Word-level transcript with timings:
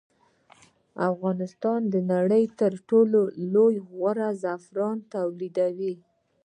افغانستان 1.11 1.79
د 1.93 1.95
نړۍ 2.11 2.43
تر 2.59 2.71
ټولو 2.89 3.19
غوره 3.89 4.29
زعفران 4.43 4.97
تولیدوي 5.13 5.93